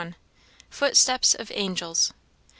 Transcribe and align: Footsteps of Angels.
Footsteps 0.71 1.35
of 1.35 1.51
Angels. 1.53 2.11